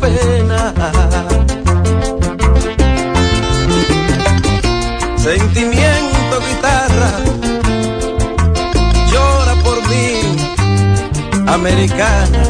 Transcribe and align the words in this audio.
pena. 0.00 0.72
Sentimiento, 5.16 6.40
guitarra, 6.48 7.12
llora 9.12 9.54
por 9.62 9.78
mí, 9.88 10.36
americana. 11.46 12.49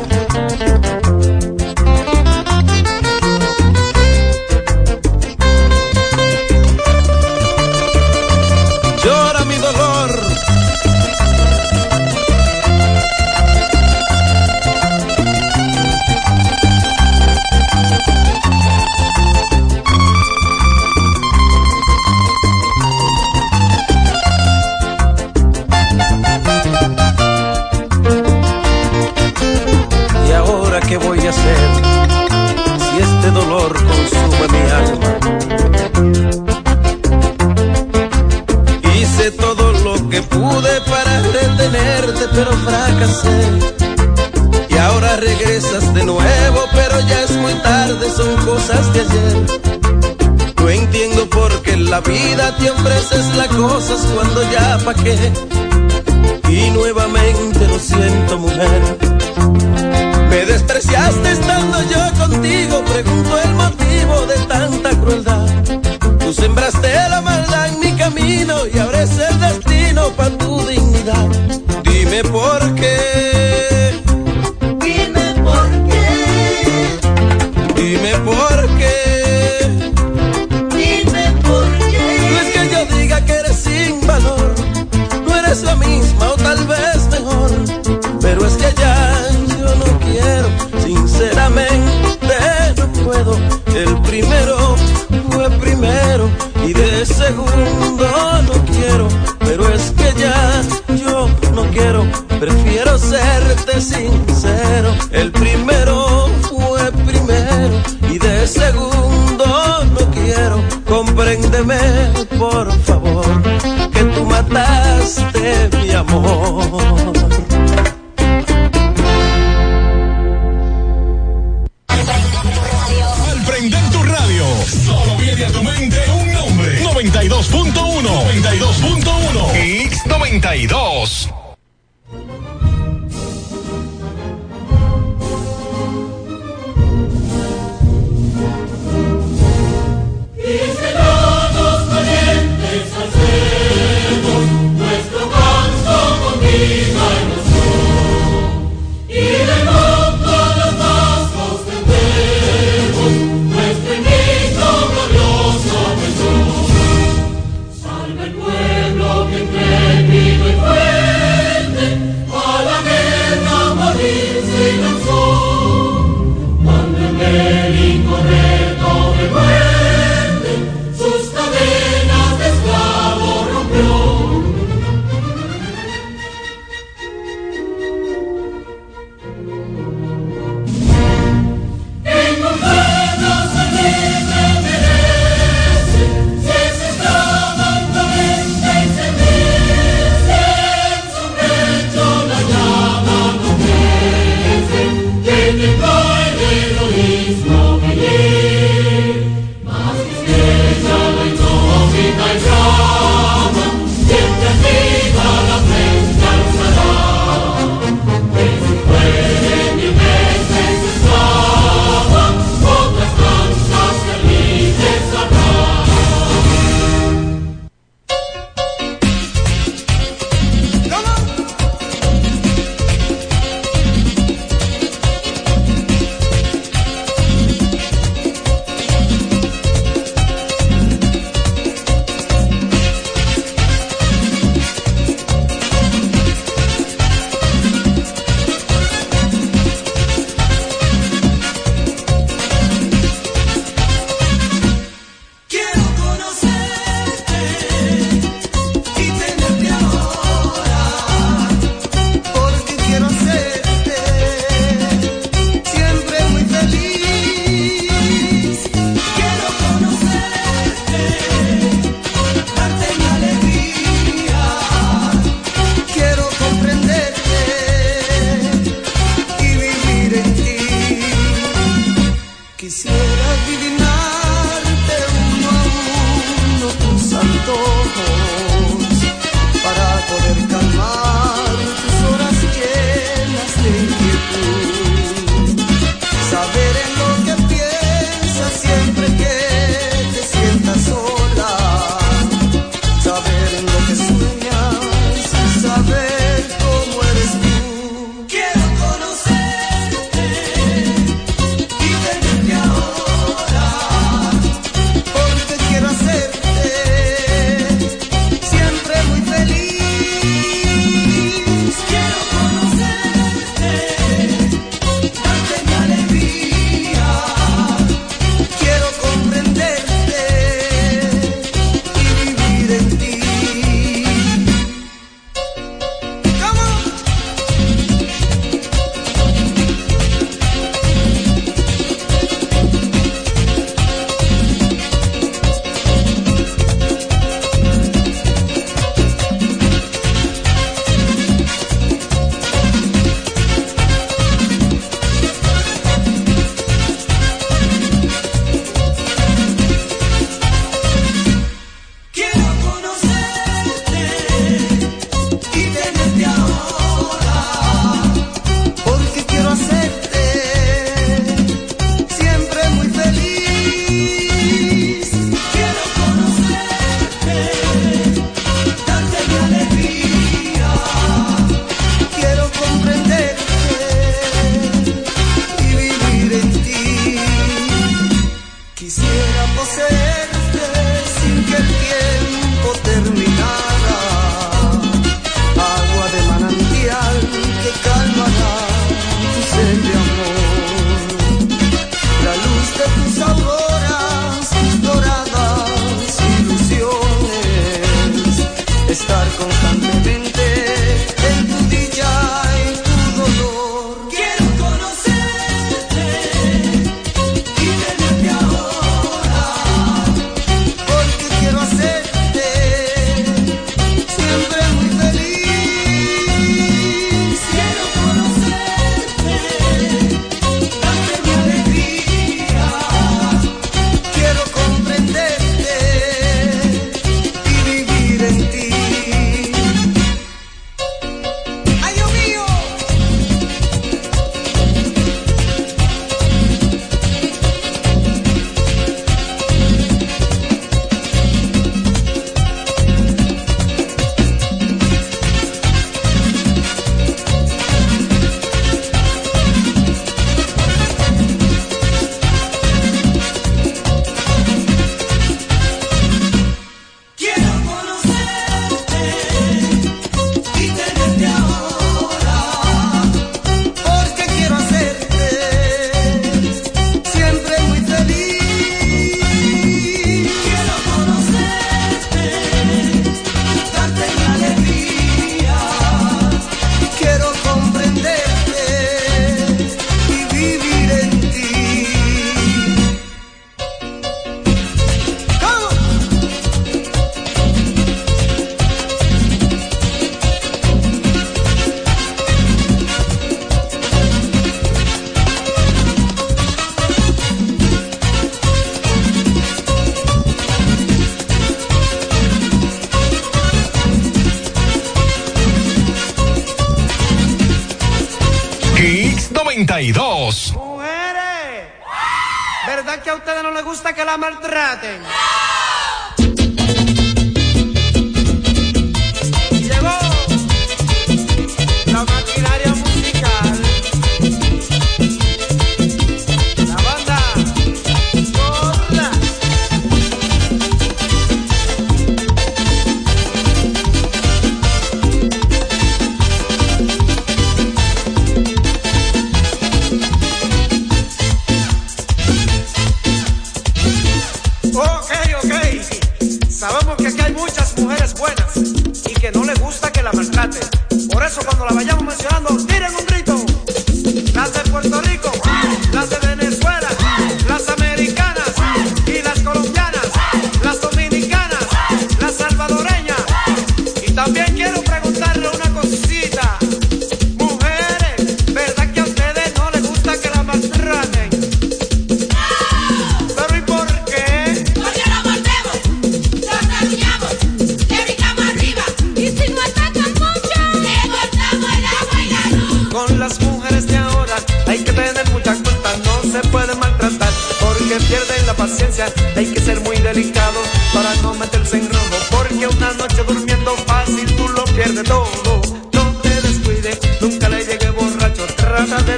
Ya 55.10 55.49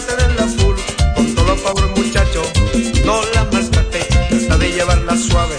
del 0.00 0.38
azul, 0.38 0.74
con 1.14 1.34
solo 1.34 1.54
favor 1.54 1.86
muchacho, 1.98 2.42
no 3.04 3.22
la 3.34 3.44
maltrate, 3.44 4.00
trata 4.30 4.56
de 4.56 4.72
llevarla 4.72 5.14
suave, 5.18 5.56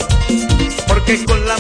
porque 0.88 1.24
con 1.24 1.46
la 1.46 1.58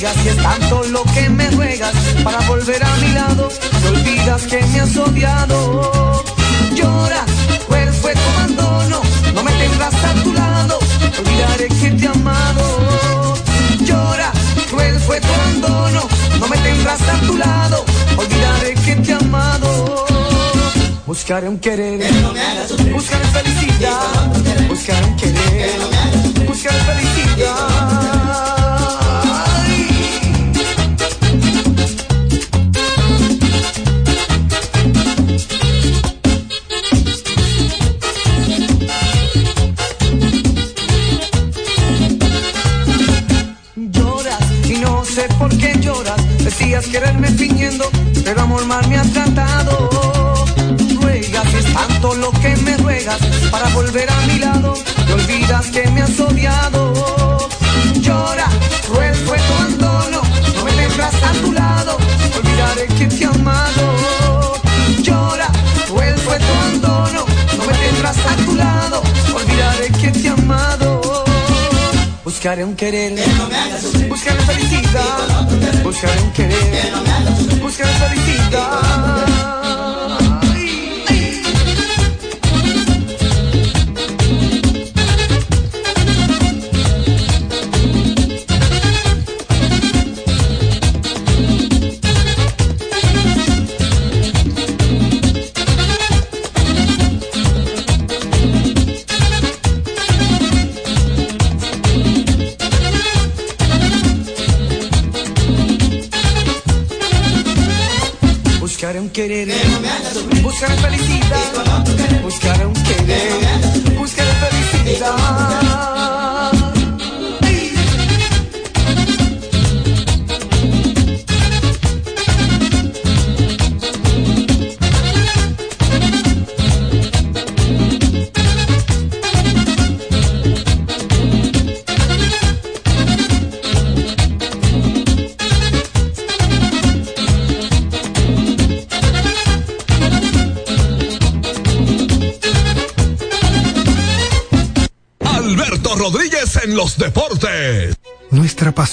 y 0.00 0.28
es 0.28 0.36
tanto 0.36 0.84
lo 0.84 1.02
que 1.12 1.28
me 1.28 1.50
ruegas 1.50 1.92
para 2.22 2.38
volver 2.42 2.80
a 2.84 2.96
mi 2.98 3.12
lado 3.14 3.48
olvidas 3.88 4.42
que 4.42 4.62
me 4.66 4.80
has 4.80 4.96
odiado. 4.96 6.24
Llora 6.76 7.24
pues 7.66 7.96
fue 7.96 8.12
tu 8.14 8.20
abandono 8.36 9.02
no 9.34 9.42
me 9.42 9.50
tendrás 9.50 9.94
a 9.94 10.14
tu 10.22 10.32
lado 10.32 10.78
olvidaré 11.18 11.66
que 11.66 11.90
te 11.90 12.04
he 12.04 12.08
amado. 12.08 13.34
Llora 13.80 14.30
cruel 14.70 15.00
fue 15.00 15.20
tu 15.20 15.32
abandono 15.32 16.06
no 16.38 16.46
me 16.46 16.58
tendrás 16.58 17.00
a 17.02 17.20
tu 17.26 17.36
lado 17.36 17.84
olvidaré 18.16 18.74
que 18.74 18.94
te 18.94 19.10
he 19.10 19.14
amado. 19.14 20.06
Buscaré 21.06 21.48
un 21.48 21.58
querer, 21.58 21.98
buscaré 22.92 23.24
felicidad, 23.26 24.68
buscaré 24.68 25.06
un 25.06 25.16
querer, 25.16 25.70
buscaré 26.46 26.78
felicidad. 26.82 28.57
Quererme 46.88 47.28
fingiendo, 47.28 47.90
pero 48.24 48.40
amor 48.42 48.64
mal 48.66 48.86
me 48.88 48.96
has 48.96 49.12
tratado 49.12 49.88
es 51.58 51.72
tanto 51.72 52.14
lo 52.14 52.30
que 52.32 52.56
me 52.56 52.76
ruegas 52.76 53.18
para 53.50 53.68
volver 53.70 54.10
a 54.10 54.20
mi 54.26 54.38
lado. 54.38 54.74
Te 55.06 55.12
olvidas 55.12 55.70
que 55.70 55.88
me 55.90 56.02
has 56.02 56.18
odiado. 56.20 56.87
Buscaré 72.38 72.62
un 72.62 72.76
querer, 72.76 73.14
buscaré 74.08 74.38
felicidad, 74.42 75.82
buscaré 75.82 76.20
un 76.22 76.30
querer, 76.30 76.92
buscaré 77.60 77.90
felicidad. 77.94 79.57
Querer, 109.18 109.57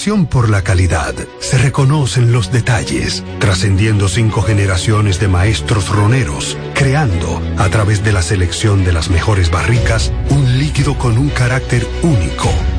por 0.06 0.48
la 0.48 0.62
calidad. 0.62 1.14
Se 1.40 1.58
reconoce 1.58 2.20
en 2.20 2.30
los 2.30 2.52
detalles, 2.52 3.24
trascendiendo 3.40 4.08
cinco 4.08 4.40
generaciones 4.40 5.18
de 5.18 5.26
maestros 5.26 5.88
roneros, 5.88 6.56
creando, 6.74 7.42
a 7.58 7.68
través 7.70 8.04
de 8.04 8.12
la 8.12 8.22
selección 8.22 8.84
de 8.84 8.92
las 8.92 9.10
mejores 9.10 9.50
barricas, 9.50 10.12
un 10.30 10.60
líquido 10.60 10.96
con 10.96 11.18
un 11.18 11.28
carácter 11.30 11.84
único, 12.02 12.48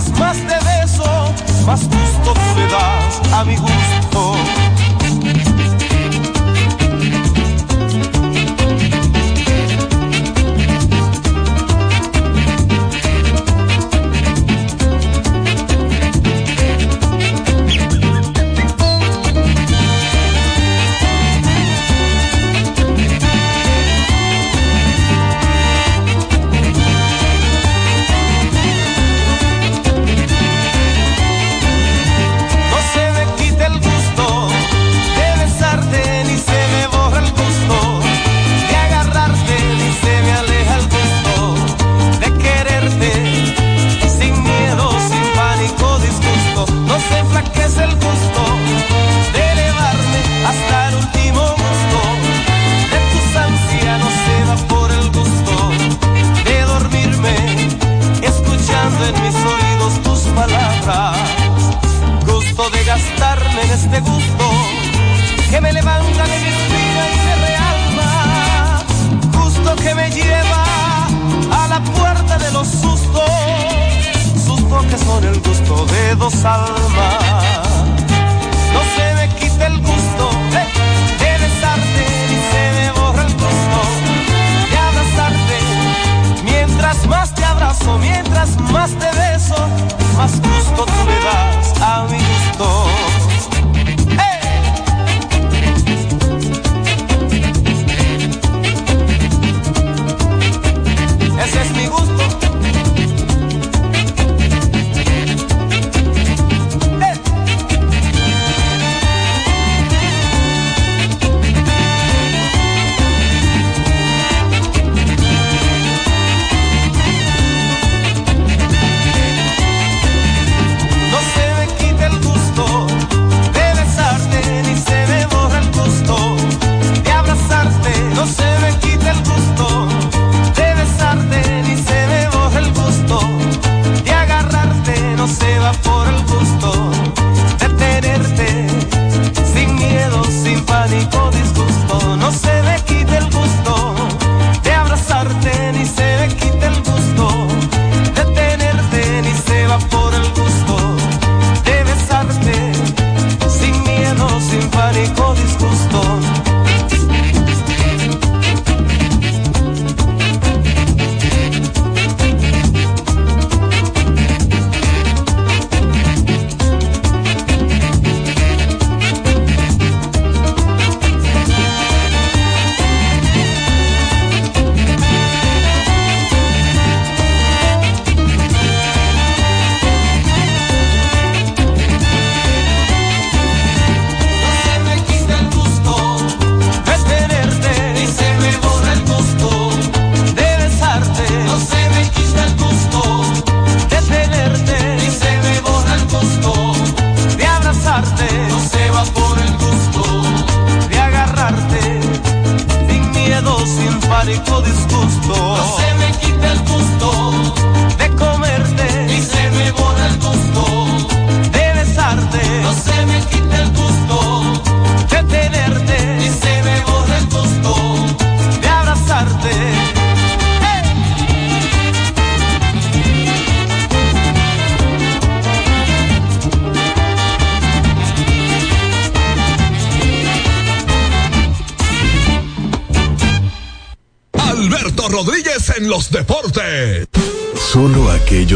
más, 0.00 0.18
más 0.18 0.36
beso, 0.64 1.04
más 1.66 1.82
gusto 1.82 2.32
tú 2.32 2.40
me 2.56 2.66
das 2.68 3.32
a 3.32 3.44
mi 3.44 3.56
gusto. 3.56 3.99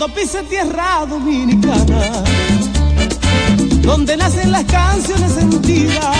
Cuando 0.00 0.18
pise 0.18 0.42
tierra 0.44 1.04
dominicana, 1.06 2.24
donde 3.82 4.16
nacen 4.16 4.50
las 4.50 4.64
canciones 4.64 5.30
sentidas, 5.32 6.16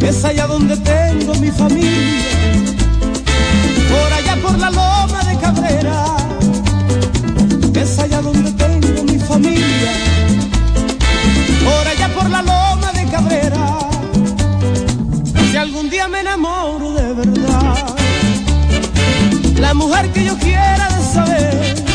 es 0.00 0.24
allá 0.24 0.46
donde 0.46 0.76
tengo 0.76 1.34
mi 1.40 1.50
familia, 1.50 2.22
por 3.88 4.12
allá 4.12 4.36
por 4.40 4.56
la 4.60 4.70
loma 4.70 5.24
de 5.26 5.38
Cabrera, 5.38 6.04
es 7.74 7.98
allá 7.98 8.22
donde 8.22 8.52
tengo 8.52 9.02
mi 9.02 9.18
familia, 9.18 9.92
por 11.64 11.88
allá 11.88 12.14
por 12.14 12.30
la 12.30 12.42
loma 12.42 12.92
de 12.92 13.06
Cabrera, 13.06 13.78
si 15.50 15.56
algún 15.56 15.90
día 15.90 16.06
me 16.06 16.20
enamoro 16.20 16.92
de 16.92 17.12
verdad, 17.12 17.96
la 19.58 19.74
mujer 19.74 20.12
que 20.12 20.26
yo 20.26 20.38
quiera 20.38 20.88
de 20.96 21.12
saber, 21.12 21.89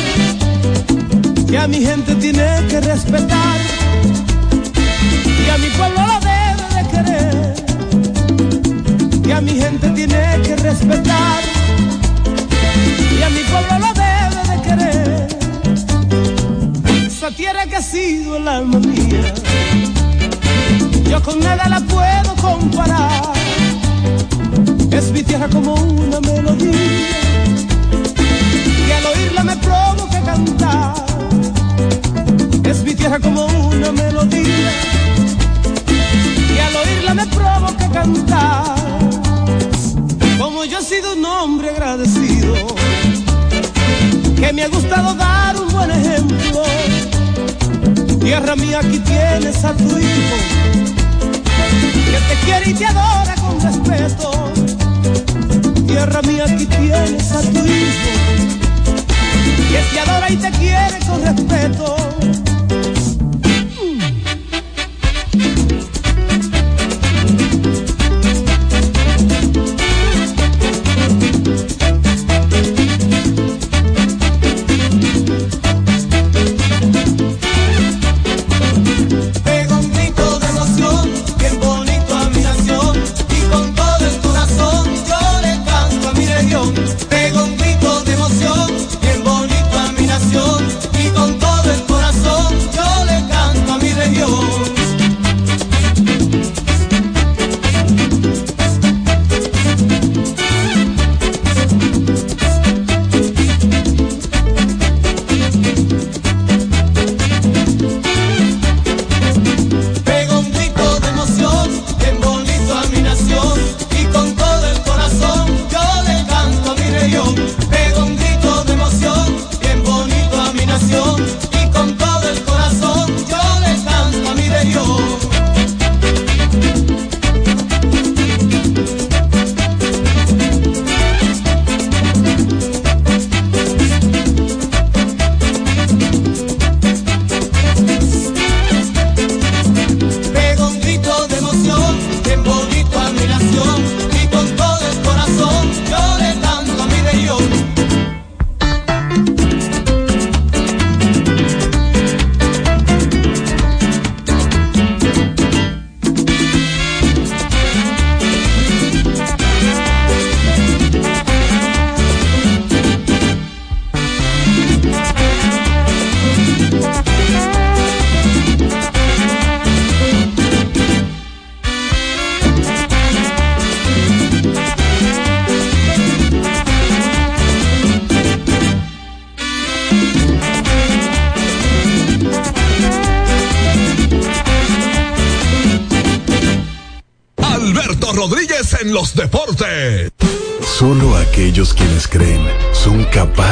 que 1.48 1.58
a 1.58 1.68
mi 1.68 1.82
gente 1.82 2.16
tiene 2.16 2.46
que 2.70 2.82
respetar, 2.82 3.60
y 5.46 5.50
a 5.50 5.58
mi 5.58 5.70
pueblo 5.70 6.02
lo 6.12 6.20
debe 6.20 6.66
de 6.76 6.89
querer 6.89 7.56
que 9.24 9.34
a 9.34 9.41
mi 9.41 9.54
gente 9.54 9.89
tiene 9.89 10.39
que 10.43 10.56
respetar 10.58 11.43
y 13.18 13.24
a 13.24 13.30
mi 13.30 13.41
pueblo 13.52 13.80
lo 13.80 13.91
debe 13.93 14.41
de 14.52 14.58
querer. 14.68 15.28
Esa 17.08 17.32
tierra 17.32 17.66
que 17.66 17.78
ha 17.78 17.82
sido 17.82 18.38
el 18.38 18.48
alma 18.48 18.80
mía, 18.80 19.34
yo 21.10 21.22
con 21.24 21.39
nada 21.39 21.68
la 21.70 21.80
puedo 21.82 22.36
comparar. 22.36 23.34
tierra 25.26 25.48
como 25.48 25.74
una 25.74 26.20
melodía 26.22 26.72
y 28.88 28.91
al 28.91 29.06
oírla 29.08 29.43
me 29.43 29.56
provoca 29.58 30.22
cantar. 30.22 30.93
Es 32.66 32.84
mi 32.84 32.95
tierra 32.95 33.20
como 33.20 33.45
una 33.45 33.91
melodía 33.91 34.72
y 36.55 36.59
al 36.59 36.76
oírla 36.76 37.13
me 37.13 37.26
provoca 37.28 37.89
cantar. 37.91 38.76
Como 40.39 40.66
yo 40.66 40.80
he 40.80 40.84
sido 40.84 41.13
un 41.13 41.24
hombre 41.24 41.70
agradecido, 41.70 42.55
que 44.36 44.51
me 44.51 44.63
ha 44.63 44.68
gustado 44.68 45.13
dar 45.13 45.55
un 45.57 45.72
buen 45.72 45.91
ejemplo. 45.91 46.63
Tierra 48.20 48.55
mía, 48.55 48.80
aquí 48.80 48.99
tienes 48.99 49.63
a 49.63 49.74
tu 49.74 49.84
hijo, 49.84 50.38
que 52.11 52.20
te 52.30 52.45
quiere 52.45 52.72
y 52.72 52.74
te 52.74 52.86
adora 52.88 53.36
con 53.36 53.61
respeto. 53.61 54.32
Tierra 55.86 56.22
mía, 56.24 56.45
aquí 56.45 56.66
tienes 56.66 57.32
a 57.32 57.41
tu 57.41 57.59
hijo, 57.59 58.11
que 59.70 59.82
te 59.93 59.99
adora 59.99 60.32
y 60.32 60.36
te 60.38 60.49
quiere 60.51 60.99
con 61.07 61.22
respeto. 61.22 61.95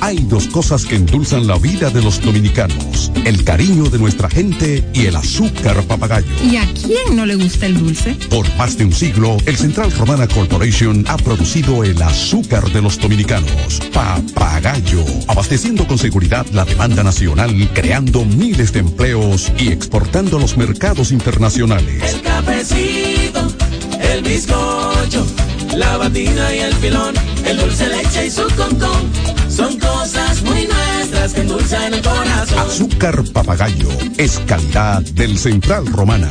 Hay 0.00 0.18
dos 0.28 0.48
cosas 0.48 0.84
que 0.84 0.96
endulzan 0.96 1.46
la 1.46 1.56
vida 1.56 1.88
de 1.88 2.02
los 2.02 2.20
dominicanos: 2.20 3.10
el 3.24 3.42
cariño 3.42 3.84
de 3.84 3.98
nuestra 3.98 4.28
gente 4.28 4.84
y 4.92 5.06
el 5.06 5.16
azúcar 5.16 5.82
papagayo. 5.84 6.26
¿Y 6.44 6.56
a 6.56 6.66
quién 6.74 7.16
no 7.16 7.24
le 7.24 7.36
gusta 7.36 7.64
el 7.66 7.78
dulce? 7.78 8.14
Por 8.28 8.46
más 8.56 8.76
de 8.76 8.84
un 8.84 8.92
siglo, 8.92 9.38
el 9.46 9.56
Central 9.56 9.90
Romana 9.92 10.28
Corporation 10.28 11.04
ha 11.08 11.16
producido 11.16 11.84
el 11.84 12.02
azúcar 12.02 12.70
de 12.70 12.82
los 12.82 12.98
dominicanos, 13.00 13.80
papagayo, 13.94 15.04
abasteciendo 15.26 15.86
con 15.86 15.96
seguridad 15.96 16.44
la 16.52 16.66
demanda 16.66 17.02
nacional, 17.02 17.70
creando 17.72 18.26
miles 18.26 18.72
de 18.74 18.80
empleos 18.80 19.50
y 19.58 19.68
exportando 19.68 20.36
a 20.36 20.40
los 20.40 20.58
mercados 20.58 21.12
internacionales. 21.12 22.14
El 22.14 22.20
cafecito, 22.20 23.52
el 24.02 24.22
bizcocho, 24.22 25.26
la 25.76 25.96
batida 25.96 26.54
y 26.54 26.58
el 26.60 26.74
filón, 26.74 27.14
el 27.44 27.56
dulce 27.58 27.88
leche 27.88 28.26
y 28.26 28.30
su 28.30 28.42
concón. 28.56 29.10
Son 29.48 29.78
cosas 29.78 30.42
muy 30.42 30.66
nuestras 30.66 31.32
que 31.32 31.40
endulzan 31.40 31.94
el 31.94 32.02
corazón. 32.02 32.58
Azúcar 32.58 33.24
papagayo 33.32 33.88
es 34.16 34.38
calidad 34.46 35.02
del 35.02 35.38
Central 35.38 35.86
Romana. 35.86 36.30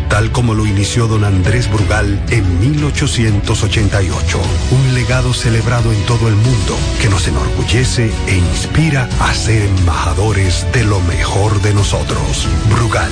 tal 0.11 0.31
como 0.31 0.53
lo 0.53 0.65
inició 0.65 1.07
don 1.07 1.23
Andrés 1.23 1.71
Brugal 1.71 2.21
en 2.29 2.59
1888. 2.59 4.41
Un 4.71 4.93
legado 4.93 5.33
celebrado 5.33 5.93
en 5.93 6.05
todo 6.05 6.27
el 6.27 6.35
mundo 6.35 6.77
que 7.01 7.07
nos 7.07 7.29
enorgullece 7.29 8.11
e 8.27 8.35
inspira 8.35 9.07
a 9.21 9.33
ser 9.33 9.63
embajadores 9.63 10.67
de 10.73 10.83
lo 10.83 10.99
mejor 11.01 11.61
de 11.61 11.73
nosotros. 11.73 12.49
Brugal, 12.69 13.09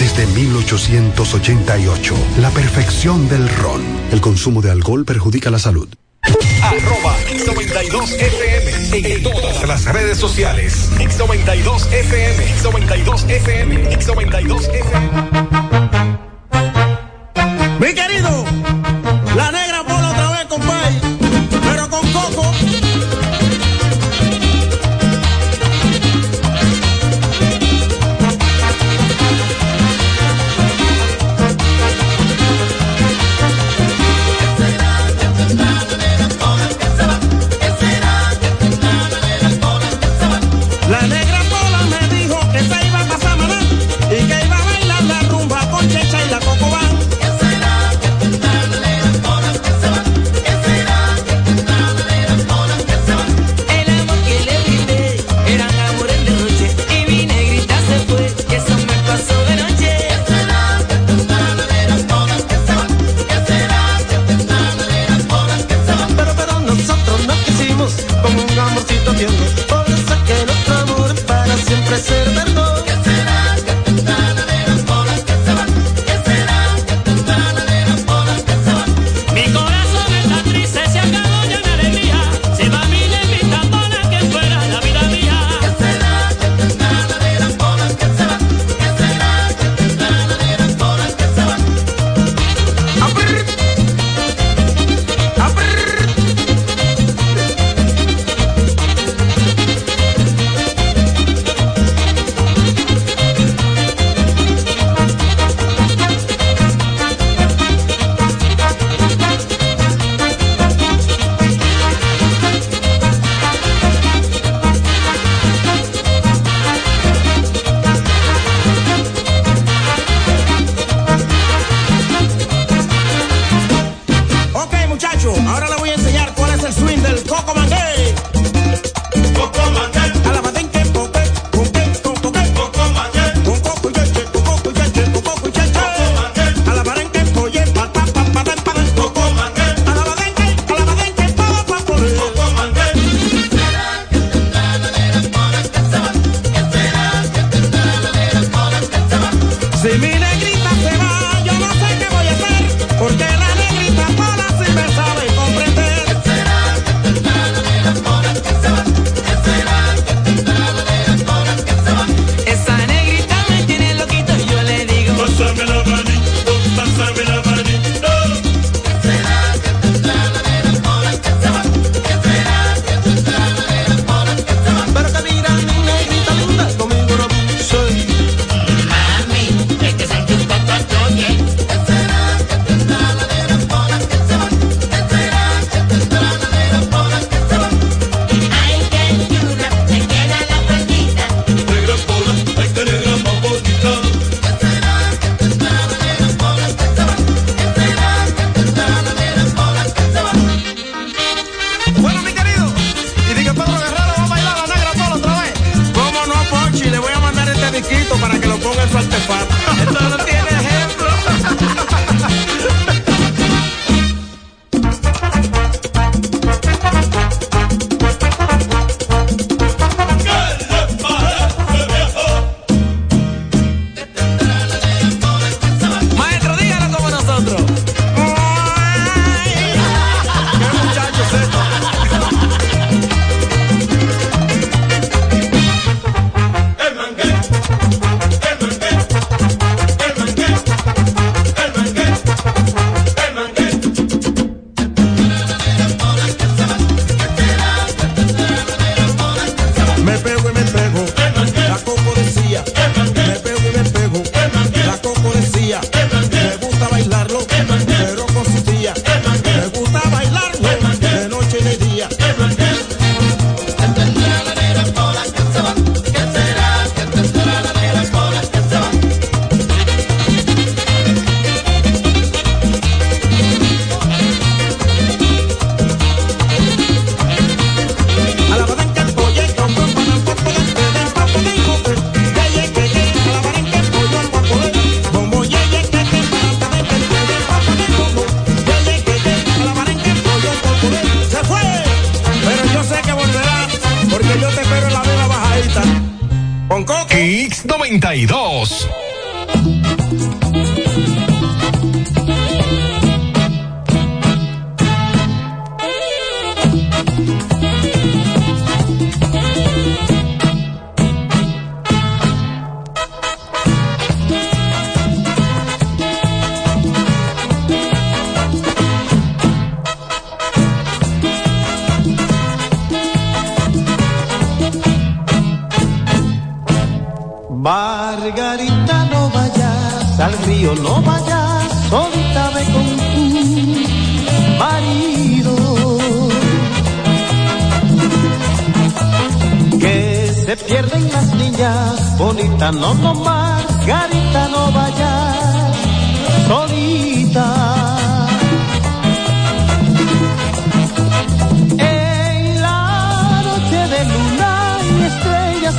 desde 0.00 0.26
1888, 0.26 2.14
la 2.40 2.50
perfección 2.50 3.28
del 3.28 3.48
ron. 3.48 3.82
El 4.10 4.20
consumo 4.20 4.60
de 4.60 4.72
alcohol 4.72 5.04
perjudica 5.04 5.50
la 5.50 5.60
salud. 5.60 5.88
Arroba 6.62 7.16
X92FM 7.30 8.92
en 8.92 9.22
todas 9.22 9.68
las 9.68 9.84
redes 9.84 10.18
sociales. 10.18 10.90
X92FM, 10.98 12.34
X92FM, 12.58 13.88
X92FM. 13.98 16.19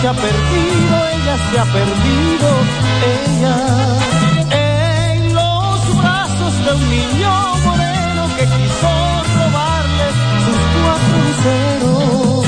Se 0.02 0.08
ha 0.08 0.14
perdido, 0.14 0.96
ella 1.14 1.38
se 1.52 1.60
ha 1.60 1.66
perdido, 1.66 2.50
ella. 3.14 3.56
En 4.50 5.34
los 5.36 5.98
brazos 6.02 6.54
de 6.66 6.72
un 6.74 6.90
niño 6.90 7.32
moreno 7.66 8.22
que 8.36 8.46
quiso 8.46 8.90
robarle 9.38 10.08
sus 10.46 10.62
cuatro 10.82 11.16
luceros. 11.28 12.46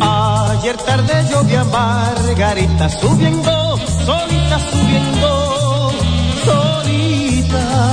Ayer 0.00 0.76
tarde 0.76 1.14
yo 1.28 1.38
vi 1.42 1.56
Margarita 1.72 2.88
subiendo, 2.88 3.76
solita 4.06 4.58
subiendo, 4.70 5.30
solita. 6.44 7.87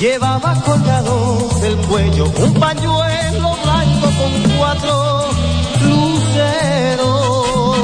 Llevaba 0.00 0.54
colgado 0.62 1.46
del 1.60 1.76
cuello 1.76 2.24
un 2.38 2.54
pañuelo 2.54 3.50
blanco 3.62 4.08
con 4.18 4.32
cuatro 4.56 5.28
luceros. 5.88 7.76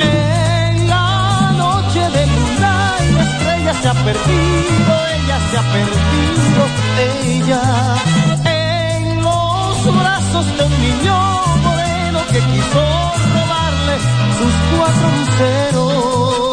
En 0.00 0.88
la 0.88 1.52
noche 1.58 2.00
de 2.16 2.26
luna 2.26 2.74
y 3.04 3.18
estrella 3.20 3.74
se 3.82 3.88
ha 3.88 3.94
perdido, 4.08 4.92
ella 5.14 5.38
se 5.50 5.56
ha 5.58 5.64
perdido, 5.76 6.62
ella. 7.28 7.64
En 8.46 9.22
los 9.22 9.74
brazos 10.00 10.46
de 10.56 10.64
un 10.64 10.74
niño 10.80 11.16
moreno 11.64 12.18
que 12.32 12.38
quiso 12.38 12.82
robarle 13.34 13.96
sus 14.38 14.54
cuatro 14.72 15.06
luceros. 15.18 16.49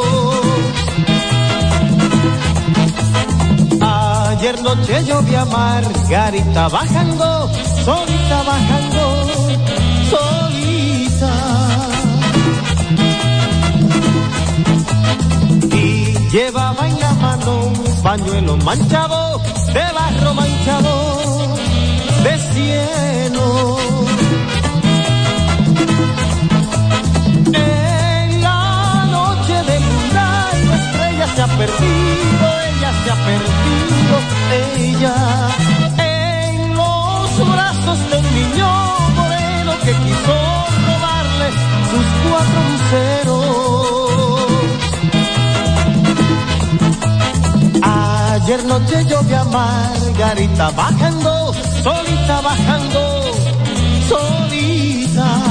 Ayer 4.39 4.61
noche 4.61 5.03
yo 5.03 5.17
a 5.17 5.45
Margarita 5.45 6.69
bajando, 6.69 7.49
solita 7.83 8.43
bajando, 8.43 9.03
solita. 10.11 11.33
Y 15.75 16.29
llevaba 16.29 16.87
en 16.87 16.99
la 16.99 17.13
mano 17.13 17.65
un 17.65 18.01
pañuelo 18.03 18.57
manchado, 18.57 19.41
de 19.73 19.85
barro 19.97 20.33
manchado, 20.35 21.47
de 22.23 22.37
cieno. 22.53 23.77
En 27.53 28.41
la 28.43 29.07
noche 29.09 29.55
de 29.63 29.79
luna 29.79 30.27
y 30.61 30.69
estrella 30.79 31.27
se 31.35 31.41
ha 31.41 31.47
perdido, 31.47 32.45
ella 32.69 32.91
se 33.03 33.09
ha 33.11 33.15
perdido, 33.15 34.26
ella. 34.51 35.15
En 35.97 36.75
los 36.75 37.49
brazos 37.49 37.99
de 38.09 38.17
un 38.17 38.27
niño 38.33 38.69
moreno 39.15 39.71
que 39.83 39.93
quiso 39.93 40.35
robarle 40.87 41.47
sus 41.91 42.07
cuatro 42.23 42.59
luceros. 42.71 43.57
Ayer 47.83 48.61
noche 48.65 49.05
yo 49.05 49.21
vi 49.23 49.33
a 49.33 49.43
Margarita 49.43 50.69
bajando, 50.71 51.53
solita 51.83 52.41
bajando, 52.41 53.01
solita. 54.09 55.46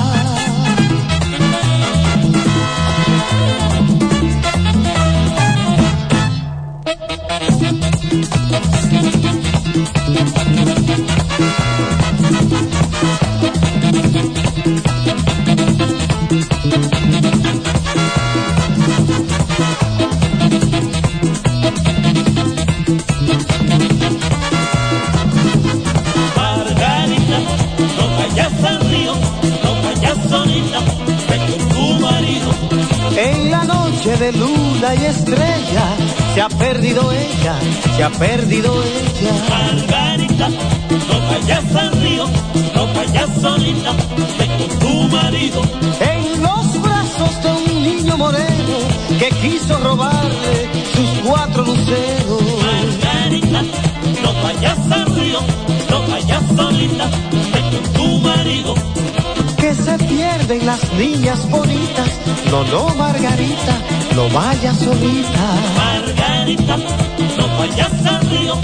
No 64.37 64.43
vayas 64.43 64.79
solita. 64.79 65.47
Margarita, 65.77 66.77
no 66.77 67.59
vayas 67.59 68.07
al 68.07 68.21
río, 68.29 68.55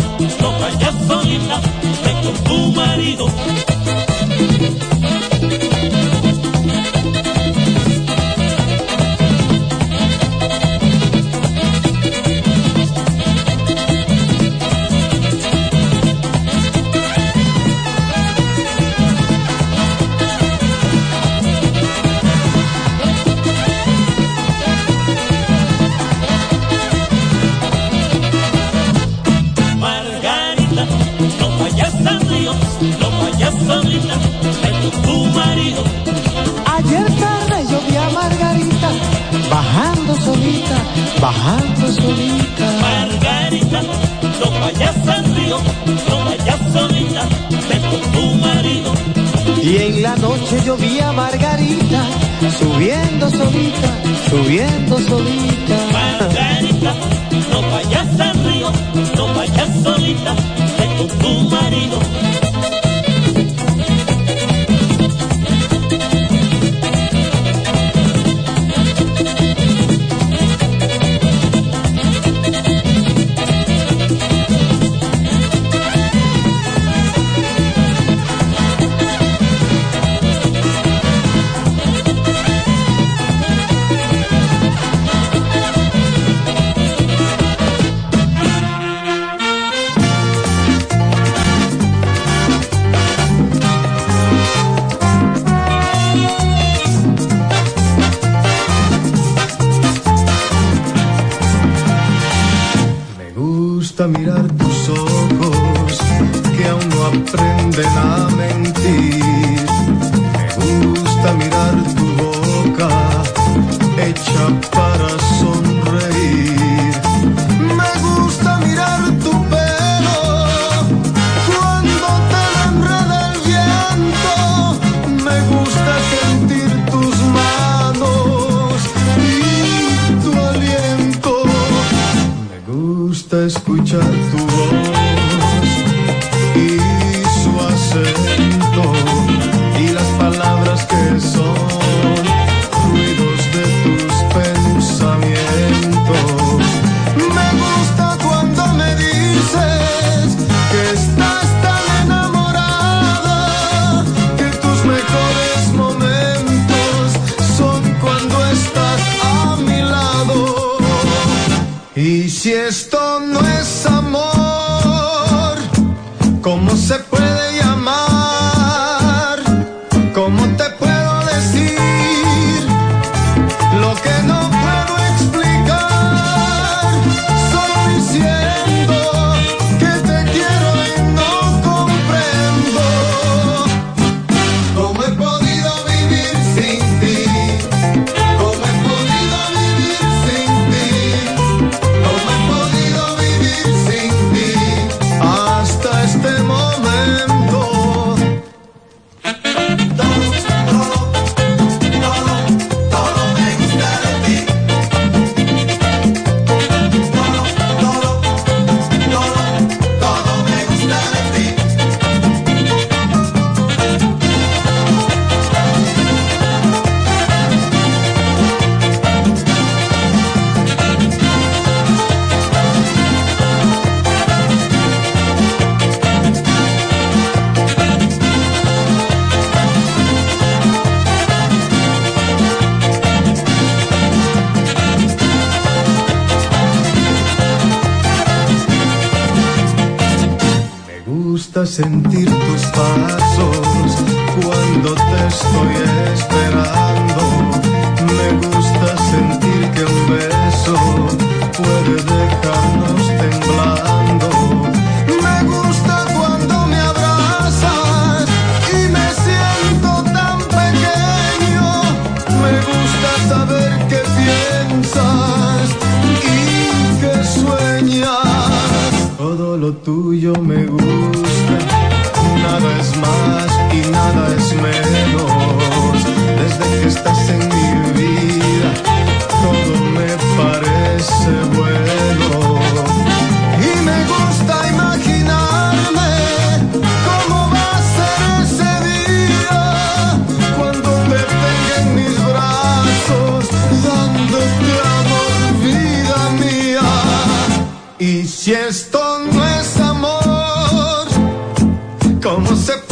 ¿cómo 302.23 302.55
se 302.57 302.92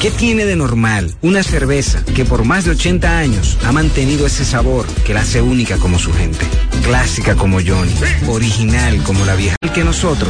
¿Qué 0.00 0.10
tiene 0.10 0.44
de 0.44 0.56
normal 0.56 1.14
una 1.22 1.42
cerveza 1.42 2.04
que 2.14 2.26
por 2.26 2.44
más 2.44 2.66
de 2.66 2.72
80 2.72 3.18
años 3.18 3.56
ha 3.64 3.72
mantenido 3.72 4.26
ese 4.26 4.44
sabor 4.44 4.86
que 5.06 5.14
la 5.14 5.22
hace 5.22 5.40
única 5.40 5.78
como 5.78 5.98
su 5.98 6.12
gente? 6.12 6.44
Clásica 6.82 7.34
como 7.34 7.60
Johnny, 7.60 7.94
original 8.28 9.02
como 9.04 9.24
la 9.24 9.34
vieja. 9.34 9.56
Que 9.74 9.84
nosotros 9.84 10.24